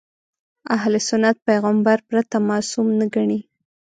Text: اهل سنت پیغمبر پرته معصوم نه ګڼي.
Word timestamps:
اهل 0.75 0.93
سنت 1.09 1.37
پیغمبر 1.47 1.97
پرته 2.07 2.37
معصوم 2.47 2.87
نه 2.99 3.05
ګڼي. 3.15 3.39